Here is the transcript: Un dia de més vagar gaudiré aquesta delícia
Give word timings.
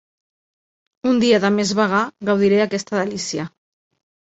Un 1.09 1.19
dia 1.23 1.41
de 1.43 1.51
més 1.59 1.75
vagar 1.81 2.01
gaudiré 2.31 2.59
aquesta 2.67 3.01
delícia 3.03 3.49